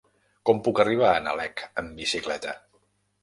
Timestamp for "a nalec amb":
1.17-1.93